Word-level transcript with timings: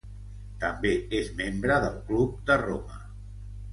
També 0.61 0.93
és 1.19 1.29
membre 1.41 1.77
del 1.85 2.01
Club 2.09 2.41
de 2.49 2.59
Roma. 2.63 2.99